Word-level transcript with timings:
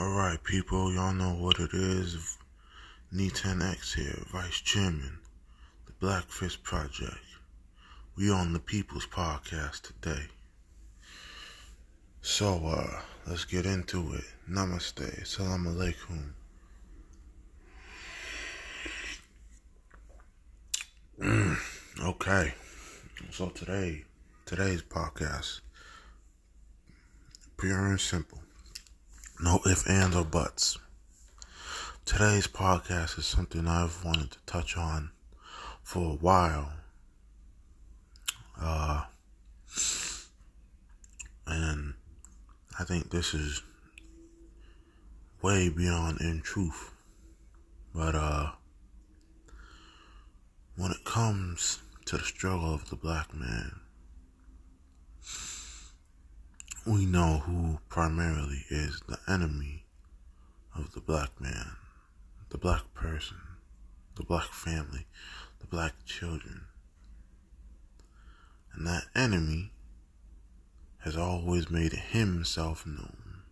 Alright, 0.00 0.42
people, 0.44 0.94
y'all 0.94 1.12
know 1.12 1.34
what 1.34 1.60
it 1.60 1.74
is. 1.74 2.38
N10X 3.14 3.96
here, 3.96 4.24
Vice 4.32 4.58
Chairman, 4.62 5.18
the 5.84 5.92
Black 6.00 6.24
Fist 6.30 6.62
Project. 6.62 7.18
We 8.16 8.30
on 8.30 8.54
the 8.54 8.60
People's 8.60 9.06
Podcast 9.06 9.82
today. 9.82 10.28
So, 12.22 12.66
uh, 12.66 13.02
let's 13.26 13.44
get 13.44 13.66
into 13.66 14.14
it. 14.14 14.24
Namaste. 14.50 15.26
Salam 15.26 15.66
alaikum. 15.66 16.32
okay. 22.02 22.54
So 23.32 23.50
today, 23.50 24.04
today's 24.46 24.80
podcast, 24.80 25.60
pure 27.58 27.86
and 27.86 28.00
simple. 28.00 28.39
No 29.42 29.58
ifs, 29.64 29.86
ands, 29.86 30.14
or 30.14 30.24
buts. 30.24 30.76
Today's 32.04 32.46
podcast 32.46 33.18
is 33.18 33.24
something 33.24 33.66
I've 33.66 34.04
wanted 34.04 34.32
to 34.32 34.38
touch 34.44 34.76
on 34.76 35.12
for 35.82 36.12
a 36.12 36.16
while. 36.16 36.72
Uh, 38.60 39.04
and 41.46 41.94
I 42.78 42.84
think 42.84 43.08
this 43.08 43.32
is 43.32 43.62
way 45.40 45.70
beyond 45.70 46.20
in 46.20 46.42
truth. 46.42 46.90
But, 47.94 48.14
uh, 48.14 48.50
when 50.76 50.90
it 50.90 51.04
comes 51.04 51.78
to 52.04 52.18
the 52.18 52.24
struggle 52.24 52.74
of 52.74 52.90
the 52.90 52.96
black 52.96 53.32
man, 53.32 53.80
we 56.86 57.04
know 57.04 57.42
who 57.44 57.78
primarily 57.88 58.64
is 58.70 59.00
the 59.06 59.18
enemy 59.28 59.84
of 60.74 60.92
the 60.92 61.00
black 61.00 61.38
man, 61.38 61.72
the 62.48 62.58
black 62.58 62.94
person, 62.94 63.36
the 64.16 64.22
black 64.22 64.46
family, 64.52 65.06
the 65.60 65.66
black 65.66 65.92
children. 66.06 66.62
And 68.72 68.86
that 68.86 69.04
enemy 69.14 69.72
has 71.00 71.16
always 71.16 71.70
made 71.70 71.92
himself 71.92 72.86
known. 72.86 73.42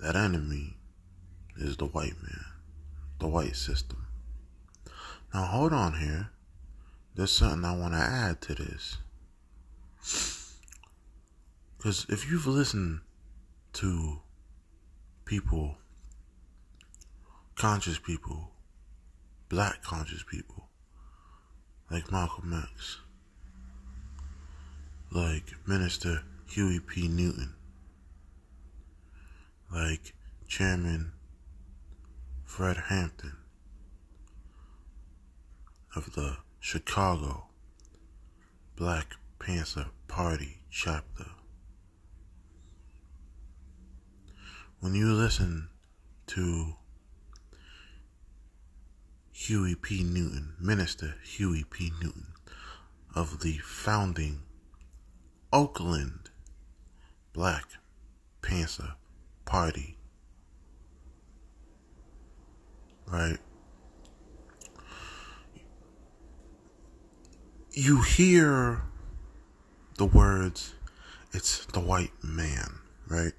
That 0.00 0.16
enemy 0.16 0.76
is 1.56 1.76
the 1.76 1.86
white 1.86 2.20
man, 2.20 2.44
the 3.20 3.28
white 3.28 3.56
system. 3.56 4.06
Now 5.32 5.44
hold 5.44 5.72
on 5.72 6.00
here. 6.00 6.30
There's 7.14 7.30
something 7.30 7.64
I 7.64 7.76
want 7.76 7.94
to 7.94 8.00
add 8.00 8.40
to 8.42 8.54
this. 8.54 8.96
Because 11.84 12.06
if 12.08 12.30
you've 12.30 12.46
listened 12.46 13.00
to 13.74 14.20
people, 15.26 15.76
conscious 17.56 17.98
people, 17.98 18.52
black 19.50 19.82
conscious 19.82 20.22
people, 20.22 20.70
like 21.90 22.10
Malcolm 22.10 22.54
X, 22.72 23.00
like 25.10 25.52
Minister 25.66 26.22
Huey 26.48 26.80
P. 26.80 27.06
Newton, 27.06 27.52
like 29.70 30.14
Chairman 30.48 31.12
Fred 32.46 32.78
Hampton 32.88 33.36
of 35.94 36.14
the 36.14 36.38
Chicago 36.60 37.48
Black 38.74 39.16
Panther 39.38 39.88
Party 40.08 40.62
chapter. 40.70 41.26
When 44.84 44.94
you 44.94 45.14
listen 45.14 45.66
to 46.26 46.74
Huey 49.32 49.74
P. 49.74 50.02
Newton, 50.04 50.52
Minister 50.60 51.14
Huey 51.24 51.64
P. 51.64 51.90
Newton 52.02 52.34
of 53.14 53.40
the 53.40 53.56
founding 53.64 54.42
Oakland 55.50 56.28
Black 57.32 57.64
Panther 58.42 58.96
Party, 59.46 59.96
right? 63.06 63.38
You 67.72 68.02
hear 68.02 68.82
the 69.96 70.04
words, 70.04 70.74
it's 71.32 71.64
the 71.64 71.80
white 71.80 72.12
man, 72.22 72.80
right? 73.08 73.32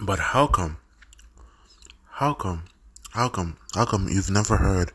But 0.00 0.18
how 0.18 0.46
come? 0.46 0.78
How 2.10 2.34
come? 2.34 2.64
How 3.12 3.28
come? 3.28 3.56
How 3.74 3.84
come 3.84 4.08
you've 4.08 4.30
never 4.30 4.56
heard 4.56 4.92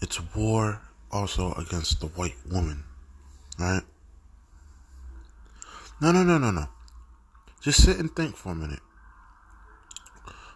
it's 0.00 0.20
war 0.34 0.80
also 1.10 1.52
against 1.54 2.00
the 2.00 2.06
white 2.06 2.36
woman, 2.50 2.84
right? 3.58 3.82
No, 6.00 6.12
no, 6.12 6.22
no, 6.22 6.38
no, 6.38 6.50
no. 6.50 6.66
Just 7.62 7.82
sit 7.82 7.98
and 7.98 8.14
think 8.14 8.36
for 8.36 8.52
a 8.52 8.54
minute. 8.54 8.80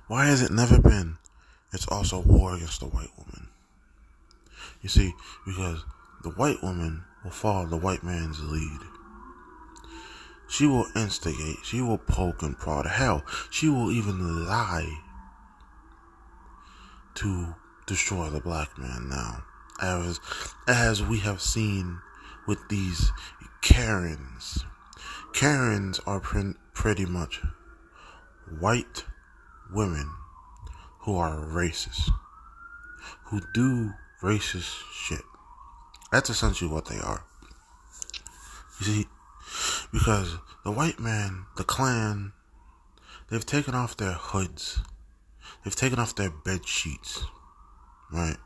Why 0.06 0.26
has 0.26 0.42
it 0.42 0.50
never 0.50 0.78
been 0.78 1.18
it's 1.72 1.88
also 1.88 2.20
war 2.20 2.54
against 2.54 2.80
the 2.80 2.86
white 2.86 3.10
woman? 3.16 3.48
You 4.82 4.88
see, 4.88 5.14
because 5.46 5.84
the 6.22 6.30
white 6.30 6.62
woman 6.62 7.04
will 7.24 7.30
follow 7.30 7.66
the 7.66 7.76
white 7.76 8.02
man's 8.02 8.40
lead. 8.40 8.80
She 10.60 10.66
will 10.66 10.88
instigate. 10.94 11.64
She 11.64 11.80
will 11.80 11.96
poke 11.96 12.42
and 12.42 12.54
prod. 12.54 12.84
Hell, 12.84 13.24
she 13.48 13.70
will 13.70 13.90
even 13.90 14.44
lie 14.44 14.98
to 17.14 17.54
destroy 17.86 18.28
the 18.28 18.42
black 18.42 18.76
man 18.76 19.08
now. 19.08 19.44
As, 19.80 20.20
as 20.68 21.02
we 21.02 21.20
have 21.20 21.40
seen 21.40 22.00
with 22.46 22.58
these 22.68 23.10
Karens. 23.62 24.66
Karens 25.32 25.98
are 26.00 26.20
pre- 26.20 26.56
pretty 26.74 27.06
much 27.06 27.40
white 28.58 29.06
women 29.72 30.10
who 31.04 31.16
are 31.16 31.38
racist. 31.38 32.10
Who 33.28 33.40
do 33.54 33.94
racist 34.22 34.74
shit. 34.92 35.24
That's 36.12 36.28
essentially 36.28 36.70
what 36.70 36.84
they 36.84 36.98
are. 36.98 37.24
You 38.80 38.86
see, 38.86 39.06
because 39.92 40.36
the 40.64 40.70
white 40.70 41.00
man, 41.00 41.46
the 41.56 41.64
Klan, 41.64 42.32
they've 43.28 43.44
taken 43.44 43.74
off 43.74 43.96
their 43.96 44.12
hoods. 44.12 44.80
They've 45.64 45.76
taken 45.76 45.98
off 45.98 46.14
their 46.14 46.30
bed 46.30 46.66
sheets. 46.66 47.24
Right? 48.12 48.36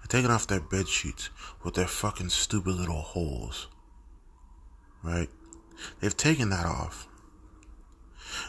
They've 0.00 0.08
taken 0.08 0.30
off 0.30 0.46
their 0.46 0.60
bed 0.60 0.88
sheets 0.88 1.30
with 1.64 1.74
their 1.74 1.86
fucking 1.86 2.30
stupid 2.30 2.74
little 2.74 3.00
holes. 3.00 3.68
Right? 5.02 5.28
They've 6.00 6.16
taken 6.16 6.50
that 6.50 6.66
off. 6.66 7.08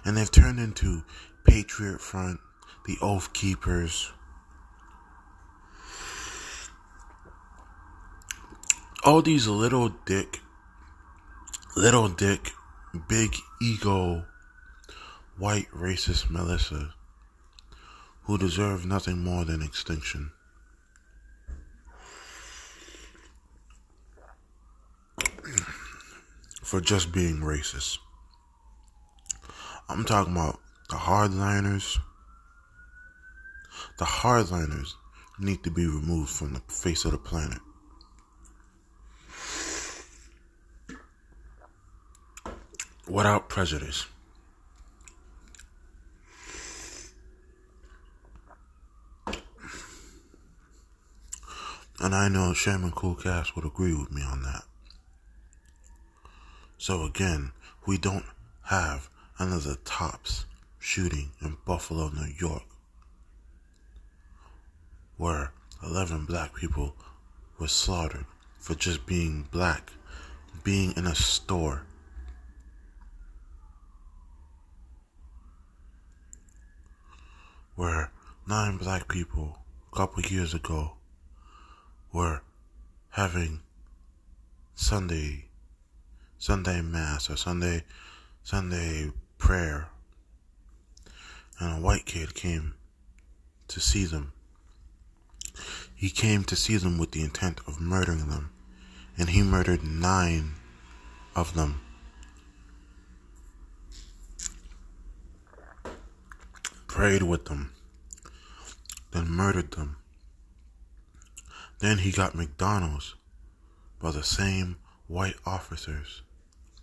And 0.06 0.16
they've 0.16 0.32
turned 0.32 0.60
into 0.60 1.04
Patriot 1.46 2.02
Front, 2.02 2.40
the 2.86 2.98
Oath 3.02 3.34
Keepers. 3.34 4.12
All 9.04 9.22
these 9.22 9.48
little 9.48 9.90
dick 10.06 10.40
little 11.76 12.08
dick, 12.08 12.52
big 13.08 13.36
ego, 13.60 14.26
white 15.38 15.68
racist 15.72 16.30
militia 16.30 16.94
who 18.24 18.38
deserve 18.38 18.86
nothing 18.86 19.24
more 19.24 19.44
than 19.44 19.62
extinction. 19.62 20.32
For 26.62 26.80
just 26.80 27.12
being 27.12 27.38
racist. 27.38 27.98
I'm 29.90 30.06
talking 30.06 30.34
about 30.34 30.60
the 30.90 30.96
hardliners. 30.96 31.98
The 33.98 34.06
hardliners 34.06 34.94
need 35.40 35.64
to 35.64 35.72
be 35.72 35.86
removed 35.86 36.30
from 36.30 36.54
the 36.54 36.62
face 36.70 37.04
of 37.06 37.12
the 37.12 37.18
planet. 37.18 37.60
Without 43.14 43.48
prejudice. 43.48 44.08
And 52.00 52.16
I 52.16 52.28
know 52.28 52.54
Shaman 52.54 52.90
Cool 52.90 53.14
Cast 53.14 53.56
would 53.56 53.66
agree 53.66 53.94
with 53.94 54.12
me 54.12 54.24
on 54.24 54.42
that. 54.42 54.64
So 56.80 57.04
again, 57.04 57.52
we 57.86 58.00
don't 58.00 58.26
have 58.64 59.10
another 59.38 59.76
Tops 59.86 60.46
shooting 60.80 61.34
in 61.40 61.58
Buffalo, 61.66 62.10
New 62.10 62.34
York, 62.40 62.66
where 65.18 65.52
11 65.84 66.26
black 66.26 66.56
people 66.56 66.96
were 67.60 67.68
slaughtered 67.68 68.26
for 68.58 68.74
just 68.74 69.06
being 69.06 69.48
black, 69.52 69.92
being 70.64 70.94
in 70.98 71.06
a 71.06 71.14
store 71.14 71.84
where 77.76 78.12
nine 78.48 78.78
black 78.78 79.08
people 79.08 79.60
a 79.92 79.96
couple 79.96 80.22
years 80.24 80.54
ago 80.54 80.94
were 82.12 82.42
having 83.12 83.62
Sunday 84.76 85.46
Sunday 86.38 86.82
mass 86.82 87.30
or 87.30 87.38
Sunday 87.38 87.84
Sunday 88.44 89.12
prayer 89.38 89.90
and 91.60 91.78
a 91.78 91.82
white 91.82 92.06
kid 92.06 92.34
came 92.34 92.74
to 93.68 93.80
see 93.80 94.06
them. 94.06 94.34
He 95.96 96.10
came 96.10 96.44
to 96.46 96.56
see 96.56 96.78
them 96.78 96.98
with 96.98 97.12
the 97.12 97.24
intent 97.24 97.62
of 97.68 97.80
murdering 97.80 98.30
them, 98.30 98.52
and 99.18 99.30
he 99.30 99.42
murdered 99.42 99.84
nine 99.84 100.56
of 101.36 101.54
them. 101.54 101.82
Prayed 106.94 107.24
with 107.24 107.46
them, 107.46 107.72
then 109.10 109.28
murdered 109.28 109.72
them. 109.72 109.96
Then 111.80 111.98
he 111.98 112.12
got 112.12 112.36
McDonald's 112.36 113.16
by 114.00 114.12
the 114.12 114.22
same 114.22 114.78
white 115.08 115.38
officers 115.44 116.22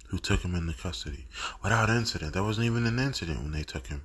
who 0.08 0.18
took 0.18 0.42
him 0.42 0.56
into 0.56 0.72
custody 0.72 1.28
without 1.62 1.88
incident. 1.90 2.32
There 2.32 2.42
wasn't 2.42 2.66
even 2.66 2.86
an 2.86 2.98
incident 2.98 3.38
when 3.38 3.52
they 3.52 3.62
took 3.62 3.86
him. 3.86 4.02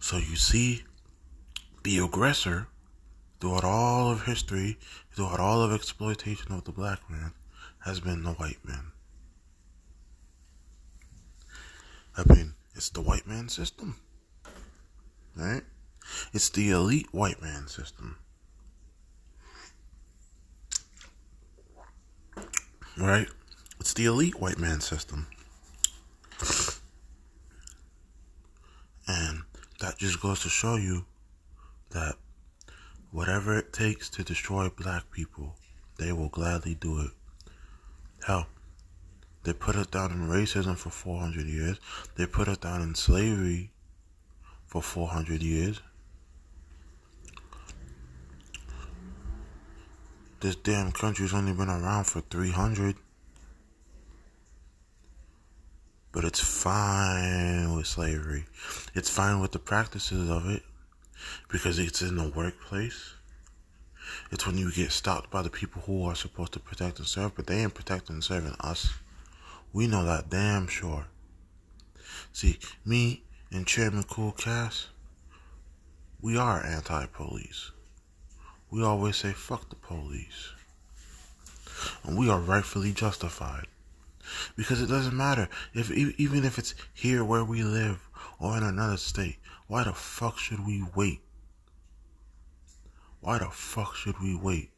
So 0.00 0.18
you 0.18 0.36
see, 0.36 0.82
the 1.82 1.96
aggressor 1.96 2.68
throughout 3.40 3.64
all 3.64 4.10
of 4.10 4.26
history, 4.26 4.76
throughout 5.12 5.40
all 5.40 5.62
of 5.62 5.72
exploitation 5.72 6.52
of 6.52 6.64
the 6.64 6.72
black 6.72 7.08
man, 7.08 7.32
has 7.86 8.00
been 8.00 8.22
the 8.22 8.32
white 8.32 8.62
man. 8.66 8.92
I 12.16 12.24
mean, 12.32 12.54
it's 12.74 12.90
the 12.90 13.00
white 13.00 13.26
man 13.26 13.48
system. 13.48 13.96
Right? 15.36 15.62
It's 16.32 16.50
the 16.50 16.70
elite 16.70 17.08
white 17.12 17.40
man 17.40 17.68
system. 17.68 18.18
Right? 22.98 23.28
It's 23.80 23.94
the 23.94 24.04
elite 24.06 24.40
white 24.40 24.58
man 24.58 24.80
system. 24.80 25.26
And 29.08 29.42
that 29.80 29.98
just 29.98 30.20
goes 30.20 30.40
to 30.40 30.48
show 30.48 30.76
you 30.76 31.04
that 31.90 32.16
whatever 33.10 33.56
it 33.56 33.72
takes 33.72 34.08
to 34.10 34.22
destroy 34.22 34.68
black 34.68 35.10
people, 35.10 35.56
they 35.98 36.12
will 36.12 36.28
gladly 36.28 36.74
do 36.74 37.00
it. 37.00 37.10
Hell, 38.26 38.46
they 39.44 39.52
put 39.52 39.76
us 39.76 39.88
down 39.88 40.12
in 40.12 40.28
racism 40.28 40.76
for 40.76 40.90
400 40.90 41.46
years. 41.46 41.78
They 42.16 42.26
put 42.26 42.48
us 42.48 42.58
down 42.58 42.82
in 42.82 42.94
slavery 42.94 43.72
for 44.66 44.82
400 44.82 45.42
years. 45.42 45.80
This 50.40 50.56
damn 50.56 50.92
country's 50.92 51.34
only 51.34 51.52
been 51.52 51.68
around 51.68 52.04
for 52.04 52.20
300. 52.20 52.96
But 56.12 56.24
it's 56.24 56.40
fine 56.40 57.74
with 57.74 57.86
slavery. 57.86 58.44
It's 58.94 59.08
fine 59.08 59.40
with 59.40 59.52
the 59.52 59.58
practices 59.58 60.28
of 60.28 60.48
it 60.48 60.62
because 61.48 61.78
it's 61.78 62.02
in 62.02 62.16
the 62.16 62.28
workplace. 62.28 63.14
It's 64.30 64.46
when 64.46 64.58
you 64.58 64.70
get 64.72 64.92
stopped 64.92 65.30
by 65.30 65.42
the 65.42 65.50
people 65.50 65.82
who 65.82 66.04
are 66.04 66.14
supposed 66.14 66.52
to 66.52 66.60
protect 66.60 66.98
and 66.98 67.06
serve, 67.06 67.34
but 67.34 67.46
they 67.46 67.62
ain't 67.62 67.74
protecting 67.74 68.16
and 68.16 68.24
serving 68.24 68.54
us. 68.60 68.90
We 69.72 69.86
know 69.86 70.04
that 70.04 70.28
damn 70.28 70.66
sure. 70.66 71.06
See, 72.32 72.58
me 72.84 73.24
and 73.50 73.66
Chairman 73.66 74.02
Cool 74.02 74.32
Cass, 74.32 74.88
we 76.20 76.36
are 76.36 76.64
anti-police. 76.64 77.72
We 78.70 78.82
always 78.82 79.16
say 79.16 79.32
fuck 79.32 79.70
the 79.70 79.76
police. 79.76 80.52
And 82.04 82.18
we 82.18 82.28
are 82.28 82.38
rightfully 82.38 82.92
justified. 82.92 83.66
Because 84.56 84.80
it 84.80 84.86
doesn't 84.86 85.16
matter 85.16 85.48
if 85.74 85.90
even 85.90 86.44
if 86.44 86.58
it's 86.58 86.74
here 86.94 87.24
where 87.24 87.44
we 87.44 87.62
live 87.62 88.08
or 88.38 88.56
in 88.56 88.62
another 88.62 88.96
state. 88.96 89.38
Why 89.68 89.84
the 89.84 89.92
fuck 89.94 90.38
should 90.38 90.66
we 90.66 90.84
wait? 90.94 91.20
Why 93.20 93.38
the 93.38 93.46
fuck 93.46 93.94
should 93.94 94.20
we 94.20 94.34
wait? 94.34 94.70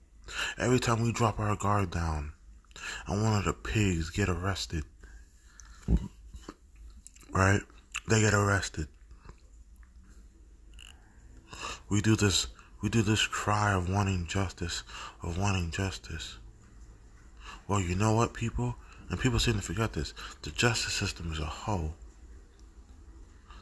Every 0.56 0.78
time 0.78 1.02
we 1.02 1.12
drop 1.12 1.40
our 1.40 1.56
guard 1.56 1.90
down 1.90 2.33
and 3.06 3.22
one 3.22 3.36
of 3.36 3.44
the 3.44 3.52
pigs 3.52 4.10
get 4.10 4.28
arrested, 4.28 4.84
right? 7.30 7.60
They 8.08 8.20
get 8.20 8.34
arrested. 8.34 8.88
We 11.88 12.00
do 12.00 12.16
this 12.16 12.48
we 12.84 12.90
do 12.90 13.00
this 13.00 13.26
cry 13.26 13.72
of 13.72 13.88
wanting 13.88 14.26
justice, 14.26 14.82
of 15.22 15.38
wanting 15.38 15.70
justice. 15.70 16.36
Well, 17.66 17.80
you 17.80 17.94
know 17.94 18.12
what, 18.12 18.34
people? 18.34 18.76
And 19.08 19.18
people 19.18 19.38
seem 19.38 19.54
to 19.54 19.62
forget 19.62 19.94
this. 19.94 20.12
The 20.42 20.50
justice 20.50 20.92
system 20.92 21.32
is 21.32 21.38
a 21.38 21.46
whole. 21.46 21.94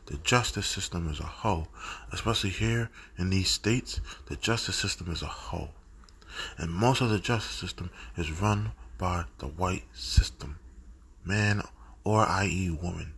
The 0.06 0.16
justice 0.18 0.66
system 0.66 1.08
is 1.08 1.20
a 1.20 1.22
whole. 1.22 1.68
Especially 2.10 2.50
here 2.50 2.90
in 3.16 3.30
these 3.30 3.48
states, 3.48 4.00
the 4.26 4.34
justice 4.34 4.74
system 4.74 5.08
is 5.12 5.22
a 5.22 5.26
whole. 5.26 5.70
And 6.58 6.72
most 6.72 7.00
of 7.00 7.10
the 7.10 7.20
justice 7.20 7.54
system 7.54 7.90
is 8.16 8.40
run 8.40 8.72
by 9.02 9.24
the 9.38 9.48
white 9.48 9.82
system. 9.92 10.60
Man 11.24 11.60
or 12.04 12.24
i.e. 12.24 12.70
woman. 12.70 13.14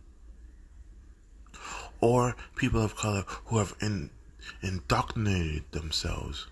Or 2.01 2.35
people 2.55 2.81
of 2.81 2.95
color 2.95 3.23
who 3.45 3.59
have 3.59 3.75
in, 3.79 4.09
indoctrinated 4.63 5.71
themselves 5.73 6.47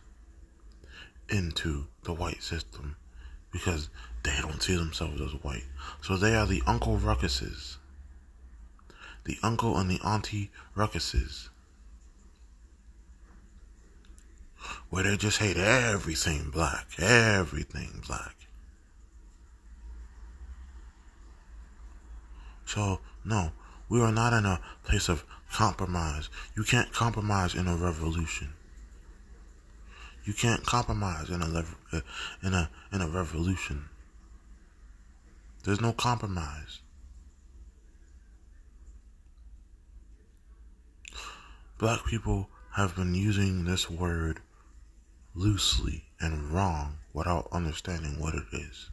into 1.30 1.88
the 2.04 2.14
white 2.14 2.44
system 2.44 2.96
because 3.52 3.90
they 4.22 4.38
don't 4.40 4.62
see 4.62 4.76
themselves 4.76 5.20
as 5.20 5.32
white. 5.44 5.66
So 6.04 6.16
they 6.16 6.36
are 6.36 6.46
the 6.46 6.62
Uncle 6.68 7.00
Ruckuses. 7.00 7.78
The 9.26 9.38
uncle 9.42 9.80
and 9.80 9.90
the 9.90 10.00
auntie 10.06 10.52
Ruckuses. 10.78 11.50
Where 14.92 15.04
they 15.04 15.18
just 15.18 15.40
hate 15.40 15.58
everything 15.58 16.52
black. 16.52 16.86
Everything 17.00 18.04
black. 18.06 18.36
So, 22.74 23.02
no, 23.24 23.52
we 23.88 24.02
are 24.02 24.12
not 24.12 24.34
in 24.34 24.48
a 24.48 24.60
place 24.84 25.08
of 25.08 25.24
compromise. 25.52 26.30
You 26.56 26.64
can't 26.64 26.92
compromise 26.92 27.54
in 27.54 27.68
a 27.68 27.76
revolution. 27.76 28.54
You 30.24 30.34
can't 30.34 30.66
compromise 30.66 31.30
in 31.30 31.44
a 31.44 31.66
uh, 31.92 32.02
in 32.42 32.56
a 32.56 32.72
in 32.92 33.02
a 33.02 33.08
revolution. 33.08 33.90
There's 35.64 35.82
no 35.82 35.94
compromise. 35.94 36.80
Black 41.78 42.04
people 42.08 42.50
have 42.72 42.96
been 42.96 43.14
using 43.14 43.66
this 43.66 43.88
word 43.88 44.40
loosely 45.36 46.06
and 46.20 46.50
wrong 46.52 46.98
without 47.14 47.50
understanding 47.52 48.20
what 48.20 48.34
it 48.34 48.48
is. 48.52 48.90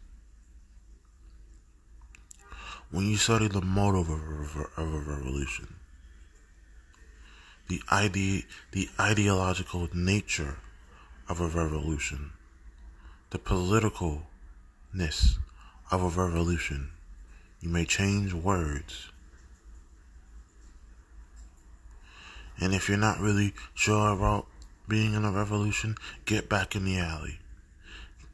When 2.91 3.07
you 3.07 3.17
study 3.17 3.49
the 3.49 3.61
motive 3.61 4.11
of 4.11 4.57
a, 4.57 4.81
of 4.81 4.95
a 4.95 4.99
revolution, 4.99 5.75
the 7.69 7.83
ide- 7.89 8.45
the 8.73 8.89
ideological 8.99 9.89
nature 9.95 10.59
of 11.29 11.41
a 11.41 11.47
revolution, 11.47 12.33
the 13.31 13.39
politicalness 13.39 15.39
of 15.91 16.03
a 16.03 16.09
revolution. 16.09 16.91
You 17.61 17.69
may 17.69 17.85
change 17.85 18.33
words. 18.33 19.11
And 22.59 22.75
if 22.75 22.89
you're 22.89 22.99
not 22.99 23.21
really 23.21 23.55
sure 23.75 24.13
about 24.13 24.47
being 24.89 25.15
in 25.15 25.25
a 25.25 25.31
revolution, 25.31 25.97
get 26.25 26.49
back 26.49 26.75
in 26.75 26.85
the 26.85 26.99
alley. 26.99 27.39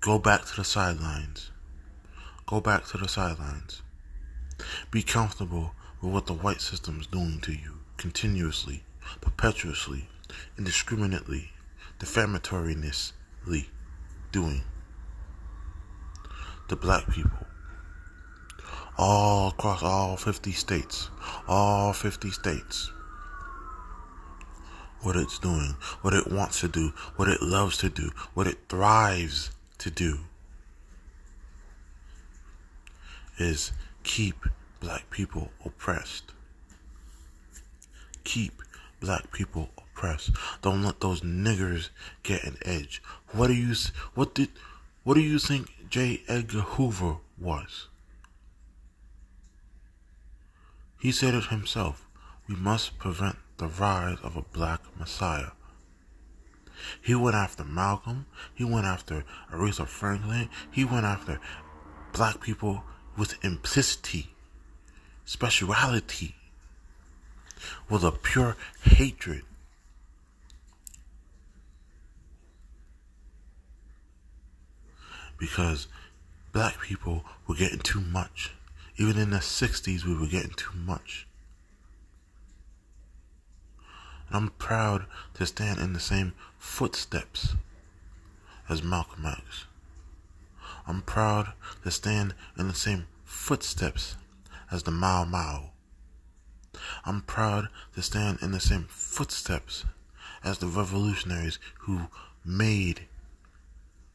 Go 0.01 0.19
back 0.19 0.47
to 0.47 0.57
the 0.57 0.65
sidelines. 0.65 1.51
Go 2.47 2.61
back 2.61 2.87
to 2.87 2.99
the 2.99 3.09
sidelines. 3.09 3.83
Be 4.91 5.03
comfortable 5.03 5.75
with 6.01 6.13
what 6.13 6.27
the 6.27 6.33
white 6.33 6.61
system 6.61 7.01
is 7.01 7.07
doing 7.07 7.41
to 7.43 7.53
you 7.53 7.79
continuously, 7.97 8.83
perpetuously, 9.21 10.09
indiscriminately, 10.59 11.51
defamatorinessly 11.99 13.67
doing. 14.33 14.63
The 16.69 16.77
black 16.77 17.09
people. 17.11 17.47
All 18.99 19.49
across 19.49 19.83
all 19.83 20.17
50 20.17 20.53
states, 20.53 21.11
all 21.47 21.93
50 21.93 22.31
states. 22.31 22.91
What 25.03 25.17
it's 25.17 25.39
doing, 25.39 25.77
what 26.01 26.15
it 26.15 26.31
wants 26.33 26.61
to 26.61 26.69
do, 26.69 26.93
what 27.17 27.29
it 27.29 27.43
loves 27.43 27.79
to 27.79 27.91
do, 27.91 28.11
what 28.35 28.47
it 28.47 28.59
thrives 28.69 29.51
to 29.79 29.91
do 29.91 30.21
is 33.39 33.73
keep 34.07 34.47
black 34.79 35.11
people 35.11 35.51
oppressed. 35.65 36.33
Keep 38.23 38.63
black 39.01 39.33
people 39.33 39.69
oppressed. 39.77 40.31
Don't 40.63 40.85
let 40.85 41.01
those 41.01 41.21
niggers 41.23 41.91
get 42.23 42.45
an 42.45 42.57
edge. 42.65 43.03
What 43.33 43.49
do 43.49 43.55
you 43.55 43.75
what 44.15 44.35
did 44.35 44.49
what 45.03 45.15
do 45.15 45.21
you 45.21 45.39
think 45.39 45.91
J. 45.91 46.23
Edgar 46.29 46.61
Hoover 46.61 47.17
was? 47.39 47.89
He 51.01 51.13
said 51.13 51.35
it 51.35 51.47
himself. 51.47 52.07
We 52.49 52.55
must 52.55 52.99
prevent 52.99 53.37
the 53.59 53.67
rise 53.67 54.19
of 54.23 54.37
a 54.37 54.43
black 54.43 54.81
messiah. 54.99 55.51
He 57.03 57.15
went 57.15 57.37
after 57.37 57.65
Malcolm. 57.65 58.27
He 58.55 58.65
went 58.65 58.87
after 58.87 59.25
Aretha 59.53 59.87
Franklin. 59.87 60.49
He 60.71 60.85
went 60.85 61.07
after 61.07 61.41
black 62.13 62.41
people 62.41 62.85
with 63.17 63.43
implicity, 63.45 64.31
speciality, 65.25 66.35
with 67.89 68.05
a 68.05 68.13
pure 68.13 68.57
hatred. 68.83 69.43
Because 75.39 75.87
black 76.53 76.81
people 76.81 77.25
were 77.47 77.55
getting 77.55 77.81
too 77.81 78.01
much. 78.01 78.53
Even 78.97 79.19
in 79.19 79.31
the 79.31 79.39
60s, 79.39 80.05
we 80.05 80.17
were 80.17 80.27
getting 80.27 80.55
too 80.57 80.75
much. 80.75 81.27
And 84.29 84.37
I'm 84.37 84.49
proud 84.51 85.07
to 85.35 85.47
stand 85.47 85.79
in 85.79 85.93
the 85.93 86.01
same 86.01 86.33
footsteps 86.59 87.55
as 88.69 88.83
Malcolm 88.83 89.27
X. 89.27 89.67
I'm 90.87 91.03
proud 91.03 91.53
to 91.83 91.91
stand 91.91 92.35
in 92.57 92.69
the 92.69 92.75
same 92.75 93.07
footsteps 93.25 94.17
as 94.71 94.85
the 94.85 94.91
Mau 94.91 95.25
Mau. 95.25 95.71
I'm 97.05 97.23
proud 97.23 97.69
to 97.95 98.03
stand 98.03 98.39
in 98.43 98.53
the 98.53 98.61
same 98.61 98.87
footsteps 98.89 99.85
as 100.45 100.59
the 100.59 100.67
revolutionaries 100.67 101.59
who 101.81 102.03
made 102.45 103.07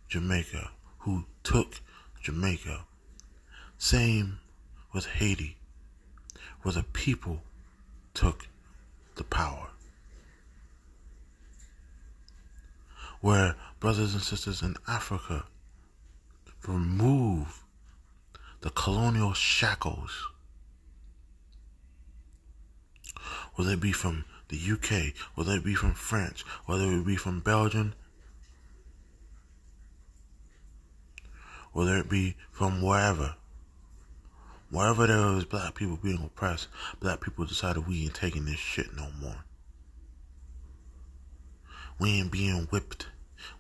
Jamaica, 0.08 0.72
who 1.00 1.26
took 1.44 1.82
Jamaica. 2.22 2.86
Same 3.78 4.40
with 4.94 5.08
Haiti, 5.08 5.58
where 6.62 6.74
the 6.74 6.84
people 6.84 7.42
took 8.14 8.48
the 9.16 9.24
power. 9.24 9.70
Where 13.20 13.56
brothers 13.80 14.14
and 14.14 14.24
sisters 14.24 14.62
in 14.62 14.76
Africa 14.88 15.46
remove 16.68 17.64
the 18.62 18.70
colonial 18.70 19.34
shackles, 19.34 20.28
whether 23.56 23.72
it 23.72 23.80
be 23.80 23.92
from 23.92 24.26
the 24.50 24.58
UK, 24.58 25.14
whether 25.36 25.54
it 25.54 25.64
be 25.64 25.76
from 25.76 25.94
France, 25.94 26.42
whether 26.66 26.92
it 26.92 27.06
be 27.06 27.16
from 27.16 27.40
Belgium, 27.40 27.94
whether 31.74 31.98
it 31.98 32.10
be 32.10 32.36
from 32.52 32.82
wherever. 32.82 33.36
Wherever 34.70 35.06
there 35.06 35.34
was 35.34 35.44
black 35.44 35.76
people 35.76 35.98
being 36.02 36.24
oppressed, 36.24 36.68
black 37.02 37.20
people 37.20 37.46
decided 37.46 37.88
we 37.88 38.04
ain't 38.04 38.14
taking 38.14 38.46
this 38.46 38.60
shit 38.60 38.96
no 38.96 39.10
more. 39.22 39.44
We 42.00 42.12
ain't 42.12 42.32
being 42.32 42.68
whipped. 42.72 43.08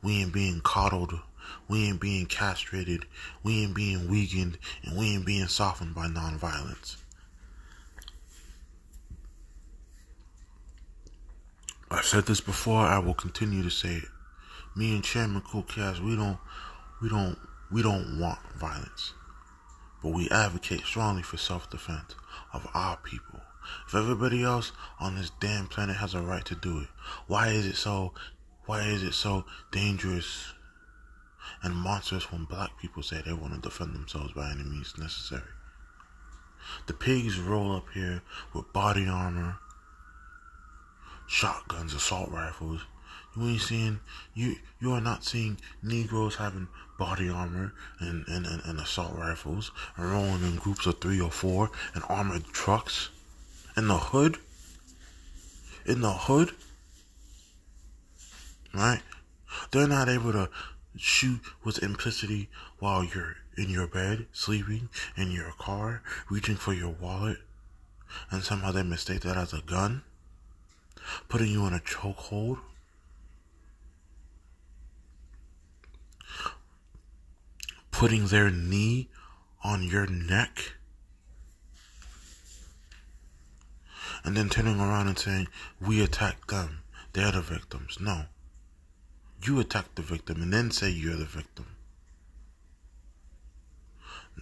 We 0.02 0.22
ain't 0.22 0.34
being 0.34 0.62
coddled. 0.62 1.20
We 1.68 1.86
ain't 1.88 2.02
being 2.02 2.26
castrated. 2.26 3.06
We 3.44 3.64
ain't 3.64 3.76
being 3.76 4.10
weakened. 4.10 4.58
And 4.84 4.98
we 4.98 5.14
ain't 5.16 5.26
being 5.26 5.48
softened 5.48 5.96
by 5.96 6.08
nonviolence. 6.08 6.98
I've 11.90 12.06
said 12.06 12.26
this 12.26 12.42
before. 12.42 12.86
I 12.86 13.00
will 13.00 13.14
continue 13.14 13.64
to 13.64 13.70
say 13.70 13.96
it. 13.96 14.10
Me 14.76 14.94
and 14.94 15.04
Chairman 15.04 15.42
Cool 15.42 15.64
Cash, 15.64 16.00
we 16.00 16.16
don't, 16.16 16.38
we 17.02 17.10
don't, 17.10 17.38
we 17.72 17.82
don't 17.82 18.20
want 18.20 18.40
violence 18.58 19.14
but 20.02 20.10
we 20.10 20.30
advocate 20.30 20.82
strongly 20.82 21.22
for 21.22 21.38
self-defense 21.38 22.16
of 22.54 22.68
our 22.74 22.98
people. 22.98 23.40
If 23.88 23.96
everybody 23.96 24.44
else 24.44 24.72
on 25.00 25.16
this 25.16 25.32
damn 25.40 25.68
planet 25.68 25.98
has 25.98 26.14
a 26.14 26.22
right 26.22 26.44
to 26.46 26.56
do 26.56 26.80
it, 26.80 26.88
why 27.28 27.50
is 27.50 27.66
it 27.66 27.76
so, 27.76 28.14
why 28.66 28.82
is 28.82 29.04
it 29.04 29.14
so 29.14 29.46
dangerous 29.72 30.54
and 31.64 31.76
monstrous 31.76 32.32
when 32.32 32.46
black 32.46 32.78
people 32.80 33.04
say 33.04 33.22
they 33.26 33.34
want 33.34 33.54
to 33.54 33.60
defend 33.60 33.94
themselves 33.94 34.34
by 34.34 34.52
any 34.52 34.64
means 34.64 34.98
necessary? 34.98 35.42
The 36.88 36.94
pigs 36.94 37.40
roll 37.40 37.76
up 37.76 37.86
here 37.94 38.22
with 38.54 38.72
body 38.74 39.08
armor, 39.08 39.58
shotguns, 41.28 41.94
assault 41.94 42.30
rifles, 42.32 42.82
you 43.36 43.48
ain't 43.48 43.62
seeing 43.62 44.00
you 44.34 44.58
you 44.80 44.92
are 44.92 45.02
not 45.02 45.24
seeing 45.24 45.58
Negroes 45.82 46.36
having 46.36 46.68
body 46.98 47.30
armor 47.30 47.74
and, 48.00 48.28
and, 48.28 48.46
and, 48.46 48.62
and 48.66 48.80
assault 48.80 49.16
rifles 49.18 49.72
and 49.96 50.12
rolling 50.12 50.44
in 50.44 50.58
groups 50.58 50.86
of 50.86 51.00
three 51.00 51.22
or 51.22 51.32
four 51.32 51.72
and 51.94 52.04
armored 52.10 52.46
trucks. 52.46 53.10
In 53.78 53.88
the 53.88 53.98
hood. 53.98 54.38
In 55.86 56.02
the 56.02 56.12
hood. 56.12 56.52
Right? 58.74 59.02
They're 59.72 59.88
not 59.88 60.10
able 60.10 60.34
to 60.34 60.50
shoot 60.98 61.40
with 61.64 61.82
implicity 61.84 62.50
while 62.80 63.04
you're 63.04 63.38
in 63.58 63.70
your 63.70 63.88
bed, 63.88 64.28
sleeping, 64.32 64.90
in 65.16 65.32
your 65.32 65.54
car, 65.58 66.02
reaching 66.30 66.56
for 66.56 66.74
your 66.74 66.90
wallet, 66.90 67.38
and 68.30 68.44
somehow 68.44 68.72
they 68.72 68.84
mistake 68.84 69.22
that 69.22 69.38
as 69.38 69.54
a 69.54 69.62
gun, 69.62 70.04
putting 71.30 71.52
you 71.52 71.66
in 71.66 71.74
a 71.74 71.80
chokehold. 71.80 72.60
putting 78.02 78.26
their 78.26 78.50
knee 78.50 79.08
on 79.64 79.84
your 79.84 80.08
neck 80.08 80.74
and 84.24 84.36
then 84.36 84.50
turning 84.50 84.80
around 84.80 85.08
and 85.08 85.20
saying, 85.20 85.48
We 85.80 86.02
attacked 86.02 86.48
them. 86.50 86.80
They're 87.14 87.32
the 87.32 87.42
victims. 87.42 88.00
No. 88.02 88.24
You 89.44 89.60
attack 89.60 89.96
the 89.96 90.04
victim 90.04 90.42
and 90.42 90.54
then 90.54 90.70
say 90.70 90.90
you're 90.90 91.16
the 91.16 91.26
victim. 91.26 91.66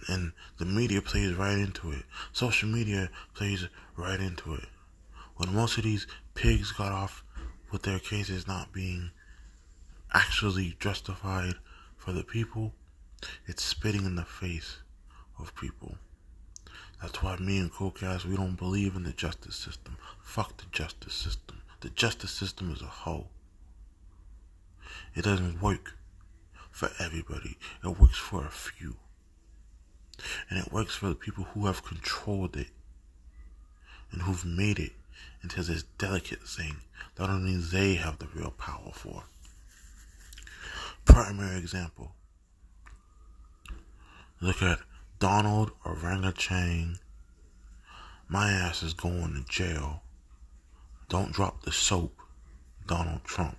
And 0.08 0.32
the 0.58 0.66
media 0.66 1.00
plays 1.00 1.34
right 1.34 1.58
into 1.58 1.90
it. 1.92 2.02
Social 2.32 2.68
media 2.68 3.10
plays 3.34 3.68
right 3.96 4.20
into 4.20 4.54
it. 4.54 4.66
When 5.36 5.54
most 5.54 5.78
of 5.78 5.84
these 5.84 6.06
pigs 6.34 6.72
got 6.72 6.92
off 6.92 7.24
with 7.72 7.82
their 7.82 7.98
cases 7.98 8.46
not 8.46 8.72
being 8.72 9.10
actually 10.12 10.76
justified 10.78 11.54
for 11.96 12.12
the 12.12 12.24
people, 12.24 12.74
it's 13.46 13.62
spitting 13.64 14.04
in 14.04 14.16
the 14.16 14.24
face 14.24 14.78
of 15.38 15.54
people. 15.54 15.96
That's 17.00 17.22
why 17.22 17.36
me 17.36 17.58
and 17.58 17.72
Cocast, 17.72 18.26
we 18.26 18.36
don't 18.36 18.56
believe 18.58 18.96
in 18.96 19.04
the 19.04 19.12
justice 19.12 19.56
system. 19.56 19.96
Fuck 20.22 20.58
the 20.58 20.66
justice 20.72 21.14
system. 21.14 21.62
The 21.80 21.88
justice 21.90 22.32
system 22.32 22.70
is 22.70 22.82
a 22.82 22.86
hoe. 22.86 23.28
It 25.14 25.24
doesn't 25.24 25.60
work 25.60 25.96
for 26.70 26.90
everybody. 26.98 27.58
It 27.84 28.00
works 28.00 28.18
for 28.18 28.44
a 28.44 28.50
few. 28.50 28.96
And 30.48 30.58
it 30.58 30.72
works 30.72 30.94
for 30.94 31.08
the 31.08 31.14
people 31.14 31.44
who 31.44 31.66
have 31.66 31.84
controlled 31.84 32.56
it 32.56 32.68
and 34.12 34.22
who've 34.22 34.44
made 34.44 34.78
it 34.78 34.92
into 35.42 35.62
this 35.62 35.84
delicate 35.98 36.42
thing 36.42 36.76
that 37.16 37.30
only 37.30 37.56
they 37.56 37.94
have 37.94 38.18
the 38.18 38.28
real 38.34 38.50
power 38.50 38.90
for. 38.92 39.24
Primary 41.04 41.58
example 41.58 42.12
Look 44.42 44.62
at 44.62 44.80
Donald 45.18 45.72
Orangutan. 45.84 46.98
My 48.26 48.50
ass 48.50 48.82
is 48.82 48.94
going 48.94 49.34
to 49.34 49.52
jail. 49.52 50.02
Don't 51.10 51.32
drop 51.32 51.62
the 51.62 51.72
soap, 51.72 52.22
Donald 52.86 53.22
Trump. 53.24 53.58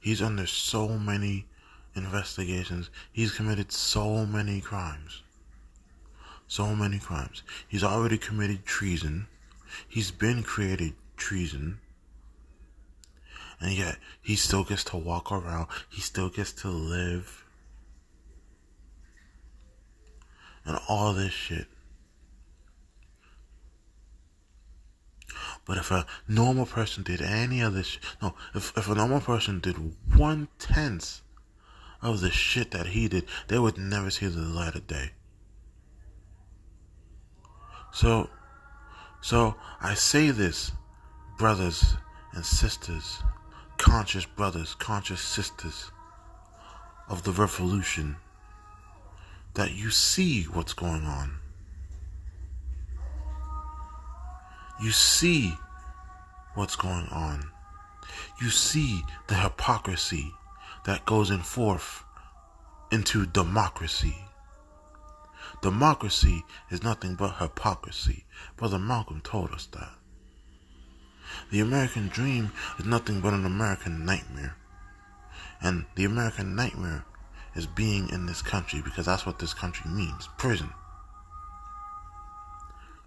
He's 0.00 0.22
under 0.22 0.46
so 0.46 0.88
many 0.88 1.46
investigations. 1.94 2.90
He's 3.12 3.32
committed 3.32 3.70
so 3.70 4.26
many 4.26 4.60
crimes. 4.60 5.22
So 6.48 6.74
many 6.74 6.98
crimes. 6.98 7.42
He's 7.68 7.84
already 7.84 8.18
committed 8.18 8.64
treason. 8.64 9.28
He's 9.86 10.10
been 10.10 10.42
created 10.42 10.94
treason. 11.16 11.78
And 13.60 13.72
yet, 13.72 13.98
he 14.22 14.36
still 14.36 14.64
gets 14.64 14.84
to 14.84 14.96
walk 14.96 15.30
around. 15.30 15.68
He 15.90 16.00
still 16.00 16.30
gets 16.30 16.52
to 16.54 16.68
live 16.68 17.44
and 20.64 20.78
all 20.88 21.12
this 21.12 21.32
shit. 21.32 21.66
But 25.66 25.78
if 25.78 25.90
a 25.90 26.06
normal 26.26 26.66
person 26.66 27.02
did 27.02 27.20
any 27.20 27.60
of 27.60 27.74
this, 27.74 27.98
no, 28.20 28.34
if, 28.54 28.76
if 28.76 28.88
a 28.88 28.94
normal 28.94 29.20
person 29.20 29.60
did 29.60 29.76
one 30.16 30.48
tenth 30.58 31.20
of 32.02 32.20
the 32.20 32.30
shit 32.30 32.70
that 32.70 32.88
he 32.88 33.08
did, 33.08 33.26
they 33.48 33.58
would 33.58 33.78
never 33.78 34.10
see 34.10 34.26
the 34.26 34.40
light 34.40 34.74
of 34.74 34.86
day. 34.86 35.10
So, 37.92 38.30
so 39.20 39.56
I 39.80 39.94
say 39.94 40.30
this, 40.30 40.72
brothers 41.38 41.96
and 42.32 42.44
sisters, 42.44 43.22
conscious 43.76 44.24
brothers, 44.24 44.74
conscious 44.74 45.20
sisters 45.20 45.90
of 47.08 47.24
the 47.24 47.32
revolution, 47.32 48.16
that 49.54 49.72
you 49.72 49.90
see 49.90 50.44
what's 50.44 50.72
going 50.72 51.04
on. 51.04 51.39
You 54.82 54.92
see 54.92 55.54
what's 56.54 56.76
going 56.76 57.06
on. 57.08 57.50
You 58.40 58.48
see 58.48 59.02
the 59.28 59.34
hypocrisy 59.34 60.32
that 60.86 61.04
goes 61.04 61.30
in 61.30 61.40
forth 61.40 62.02
into 62.90 63.26
democracy. 63.26 64.16
Democracy 65.60 66.42
is 66.70 66.82
nothing 66.82 67.14
but 67.14 67.36
hypocrisy. 67.36 68.24
Brother 68.56 68.78
Malcolm 68.78 69.20
told 69.20 69.50
us 69.50 69.66
that. 69.72 69.90
The 71.50 71.60
American 71.60 72.08
dream 72.08 72.50
is 72.78 72.86
nothing 72.86 73.20
but 73.20 73.34
an 73.34 73.44
American 73.44 74.06
nightmare. 74.06 74.56
And 75.60 75.84
the 75.94 76.06
American 76.06 76.56
nightmare 76.56 77.04
is 77.54 77.66
being 77.66 78.08
in 78.08 78.24
this 78.24 78.40
country 78.40 78.80
because 78.82 79.04
that's 79.04 79.26
what 79.26 79.38
this 79.38 79.52
country 79.52 79.90
means 79.90 80.28
prison. 80.38 80.70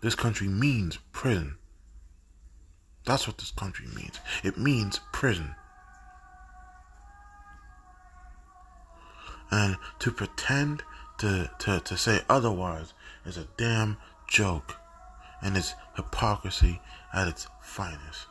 This 0.01 0.13
country 0.15 0.47
means 0.47 0.99
prison. 1.11 1.55
That's 3.05 3.27
what 3.27 3.37
this 3.37 3.51
country 3.51 3.87
means. 3.95 4.19
It 4.43 4.57
means 4.57 4.99
prison. 5.11 5.55
And 9.51 9.77
to 9.99 10.11
pretend 10.11 10.83
to, 11.19 11.49
to, 11.59 11.79
to 11.79 11.97
say 11.97 12.21
otherwise 12.29 12.93
is 13.25 13.37
a 13.37 13.47
damn 13.57 13.97
joke. 14.27 14.77
And 15.41 15.57
it's 15.57 15.75
hypocrisy 15.95 16.81
at 17.13 17.27
its 17.27 17.47
finest. 17.61 18.27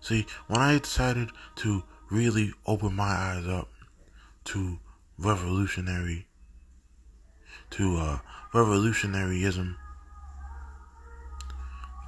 See, 0.00 0.26
when 0.46 0.60
I 0.60 0.78
decided 0.78 1.28
to 1.56 1.84
really 2.10 2.52
open 2.66 2.96
my 2.96 3.04
eyes 3.04 3.46
up 3.46 3.68
to 4.44 4.78
revolutionary, 5.18 6.26
to 7.70 7.98
uh, 7.98 8.18
revolutionaryism, 8.54 9.76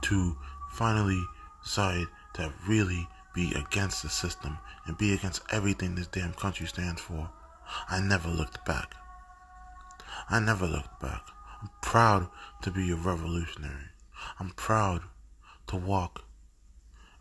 to 0.02 0.36
finally 0.70 1.22
decide 1.62 2.06
to 2.34 2.52
really 2.66 3.08
be 3.34 3.52
against 3.54 4.02
the 4.02 4.08
system 4.08 4.58
and 4.86 4.98
be 4.98 5.12
against 5.14 5.42
everything 5.50 5.94
this 5.94 6.06
damn 6.06 6.32
country 6.34 6.66
stands 6.66 7.00
for. 7.00 7.30
I 7.88 8.00
never 8.00 8.28
looked 8.28 8.64
back. 8.64 8.94
I 10.28 10.40
never 10.40 10.66
looked 10.66 11.00
back. 11.00 11.22
I'm 11.62 11.70
proud 11.80 12.28
to 12.62 12.70
be 12.70 12.90
a 12.90 12.96
revolutionary. 12.96 13.90
I'm 14.38 14.50
proud 14.50 15.02
to 15.68 15.76
walk 15.76 16.24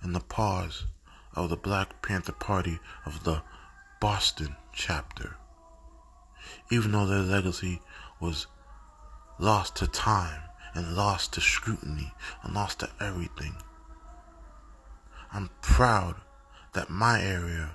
in 0.03 0.13
the 0.13 0.19
paws 0.19 0.85
of 1.35 1.49
the 1.49 1.57
Black 1.57 2.01
Panther 2.01 2.33
Party 2.33 2.79
of 3.05 3.23
the 3.23 3.41
Boston 3.99 4.55
chapter. 4.73 5.37
Even 6.71 6.91
though 6.91 7.05
their 7.05 7.19
legacy 7.19 7.81
was 8.19 8.47
lost 9.39 9.75
to 9.77 9.87
time 9.87 10.41
and 10.73 10.95
lost 10.95 11.33
to 11.33 11.41
scrutiny 11.41 12.13
and 12.43 12.53
lost 12.53 12.79
to 12.79 12.89
everything. 12.99 13.55
I'm 15.33 15.49
proud 15.61 16.15
that 16.73 16.89
my 16.89 17.21
area 17.21 17.71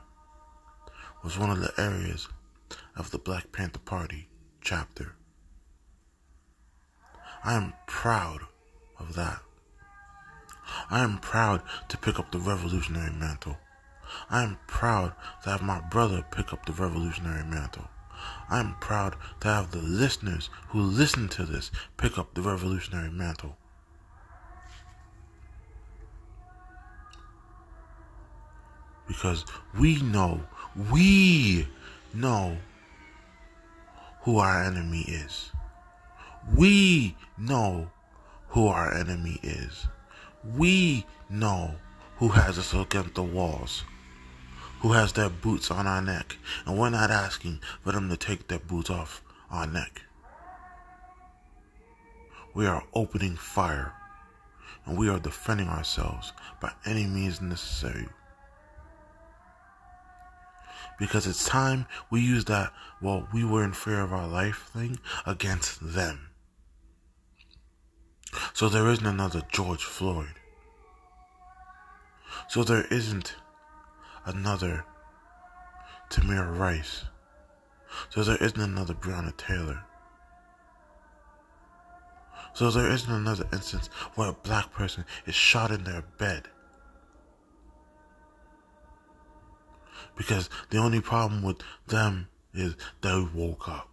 was 1.22 1.38
one 1.38 1.50
of 1.50 1.60
the 1.60 1.72
areas 1.78 2.28
of 2.96 3.10
the 3.10 3.18
Black 3.18 3.52
Panther 3.52 3.78
Party 3.78 4.28
chapter. 4.60 5.14
I 7.44 7.54
am 7.54 7.74
proud 7.86 8.40
of 8.98 9.14
that. 9.14 9.40
I 10.90 11.00
am 11.00 11.18
proud 11.18 11.62
to 11.88 11.98
pick 11.98 12.18
up 12.18 12.32
the 12.32 12.38
revolutionary 12.38 13.12
mantle. 13.12 13.56
I 14.30 14.42
am 14.42 14.58
proud 14.66 15.14
to 15.44 15.50
have 15.50 15.62
my 15.62 15.80
brother 15.80 16.24
pick 16.30 16.52
up 16.52 16.66
the 16.66 16.72
revolutionary 16.72 17.44
mantle. 17.44 17.88
I 18.48 18.60
am 18.60 18.76
proud 18.80 19.16
to 19.40 19.48
have 19.48 19.70
the 19.70 19.78
listeners 19.78 20.50
who 20.68 20.80
listen 20.80 21.28
to 21.30 21.44
this 21.44 21.70
pick 21.96 22.18
up 22.18 22.34
the 22.34 22.42
revolutionary 22.42 23.10
mantle. 23.10 23.56
Because 29.06 29.44
we 29.78 30.00
know, 30.02 30.42
we 30.90 31.68
know 32.12 32.58
who 34.22 34.38
our 34.38 34.62
enemy 34.62 35.04
is. 35.06 35.52
We 36.54 37.16
know 37.38 37.90
who 38.48 38.66
our 38.68 38.92
enemy 38.92 39.38
is. 39.42 39.86
We 40.56 41.06
know 41.28 41.76
who 42.18 42.28
has 42.28 42.58
us 42.58 42.72
against 42.74 43.14
the 43.14 43.22
walls 43.22 43.84
who 44.80 44.92
has 44.92 45.12
their 45.12 45.28
boots 45.28 45.70
on 45.70 45.86
our 45.86 46.02
neck, 46.02 46.36
and 46.64 46.78
we're 46.78 46.90
not 46.90 47.10
asking 47.10 47.60
for 47.82 47.92
them 47.92 48.08
to 48.08 48.16
take 48.16 48.48
their 48.48 48.58
boots 48.58 48.90
off 48.90 49.22
our 49.50 49.66
neck. 49.66 50.02
We 52.54 52.66
are 52.66 52.84
opening 52.94 53.36
fire, 53.36 53.92
and 54.84 54.98
we 54.98 55.08
are 55.08 55.18
defending 55.18 55.68
ourselves 55.68 56.32
by 56.60 56.72
any 56.84 57.06
means 57.06 57.40
necessary. 57.40 58.08
Because 60.98 61.26
it's 61.26 61.44
time 61.44 61.86
we 62.10 62.20
use 62.20 62.46
that, 62.46 62.72
well, 63.02 63.28
we 63.32 63.44
were 63.44 63.62
in 63.64 63.72
fear 63.72 64.00
of 64.00 64.12
our 64.12 64.26
life 64.26 64.70
thing 64.72 64.98
against 65.26 65.94
them. 65.94 66.30
So 68.54 68.68
there 68.68 68.88
isn't 68.88 69.06
another 69.06 69.42
George 69.52 69.84
Floyd. 69.84 70.34
So 72.48 72.64
there 72.64 72.86
isn't 72.90 73.34
another 74.26 74.84
Tamir 76.10 76.58
Rice. 76.58 77.04
So 78.10 78.22
there 78.22 78.36
isn't 78.42 78.60
another 78.60 78.94
Breonna 78.94 79.36
Taylor. 79.36 79.82
So 82.52 82.70
there 82.70 82.90
isn't 82.90 83.12
another 83.12 83.46
instance 83.52 83.88
where 84.14 84.30
a 84.30 84.32
black 84.32 84.72
person 84.72 85.04
is 85.26 85.34
shot 85.34 85.70
in 85.70 85.84
their 85.84 86.02
bed. 86.18 86.48
Because 90.16 90.48
the 90.70 90.78
only 90.78 91.00
problem 91.00 91.42
with 91.42 91.58
them 91.86 92.28
is 92.54 92.74
they 93.02 93.26
woke 93.34 93.68
up. 93.68 93.88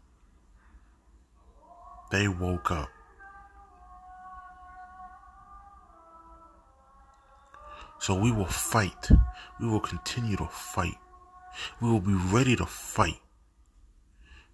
They 2.12 2.28
woke 2.28 2.72
up. 2.72 2.93
So 8.04 8.14
we 8.14 8.34
will 8.34 8.44
fight. 8.44 9.10
We 9.62 9.68
will 9.70 9.80
continue 9.80 10.36
to 10.36 10.48
fight. 10.48 10.98
We 11.80 11.90
will 11.90 12.02
be 12.02 12.14
ready 12.14 12.54
to 12.58 12.66
fight 12.66 13.22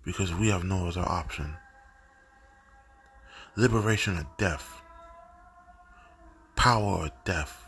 because 0.06 0.32
we 0.36 0.50
have 0.50 0.64
no 0.64 0.88
other 0.88 1.02
option. 1.02 1.56
Liberation 3.56 4.20
or 4.20 4.28
death. 4.38 4.84
Power 6.56 7.06
or 7.06 7.10
death. 7.26 7.66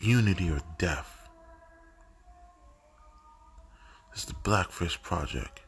Unity 0.00 0.50
or 0.50 0.60
death. 0.76 1.28
This 4.10 4.22
is 4.22 4.26
the 4.26 4.34
Black 4.42 4.72
Fist 4.72 5.04
Project, 5.04 5.60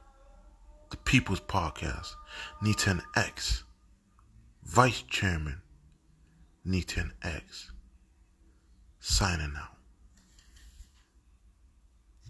the 0.90 0.96
People's 0.96 1.38
Podcast. 1.38 2.16
Nitin 2.60 3.02
X, 3.14 3.62
Vice 4.64 5.02
Chairman, 5.02 5.62
Nitin 6.66 7.12
X 7.22 7.70
signing 9.00 9.54
out. 9.56 9.69